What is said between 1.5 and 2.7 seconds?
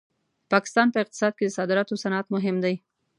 صادراتو صنعت مهم